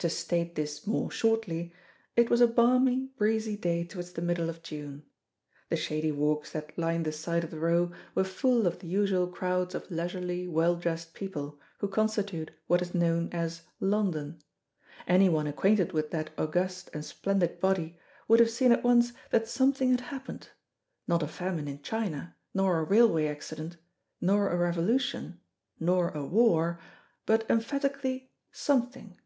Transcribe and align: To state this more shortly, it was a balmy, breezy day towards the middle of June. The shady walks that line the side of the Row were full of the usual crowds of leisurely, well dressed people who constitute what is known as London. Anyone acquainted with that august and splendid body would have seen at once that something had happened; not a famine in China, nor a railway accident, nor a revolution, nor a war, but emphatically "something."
To 0.00 0.10
state 0.10 0.56
this 0.56 0.86
more 0.86 1.10
shortly, 1.10 1.72
it 2.16 2.28
was 2.30 2.40
a 2.42 2.46
balmy, 2.46 3.06
breezy 3.16 3.56
day 3.56 3.82
towards 3.82 4.12
the 4.12 4.20
middle 4.22 4.50
of 4.50 4.62
June. 4.62 5.04
The 5.70 5.76
shady 5.76 6.12
walks 6.12 6.52
that 6.52 6.76
line 6.78 7.02
the 7.04 7.10
side 7.12 7.42
of 7.42 7.50
the 7.50 7.58
Row 7.58 7.90
were 8.14 8.22
full 8.22 8.66
of 8.66 8.78
the 8.78 8.86
usual 8.88 9.26
crowds 9.26 9.74
of 9.74 9.90
leisurely, 9.90 10.46
well 10.46 10.76
dressed 10.76 11.14
people 11.14 11.58
who 11.78 11.88
constitute 11.88 12.50
what 12.66 12.82
is 12.82 12.94
known 12.94 13.30
as 13.32 13.62
London. 13.80 14.38
Anyone 15.08 15.46
acquainted 15.48 15.92
with 15.92 16.10
that 16.10 16.28
august 16.38 16.88
and 16.92 17.02
splendid 17.04 17.58
body 17.58 17.98
would 18.28 18.38
have 18.38 18.50
seen 18.50 18.72
at 18.72 18.84
once 18.84 19.12
that 19.30 19.48
something 19.48 19.90
had 19.90 20.02
happened; 20.02 20.50
not 21.08 21.22
a 21.22 21.26
famine 21.26 21.66
in 21.66 21.80
China, 21.82 22.36
nor 22.54 22.78
a 22.78 22.84
railway 22.84 23.26
accident, 23.26 23.78
nor 24.20 24.50
a 24.50 24.58
revolution, 24.58 25.40
nor 25.80 26.10
a 26.10 26.22
war, 26.24 26.78
but 27.24 27.48
emphatically 27.50 28.30
"something." 28.52 29.16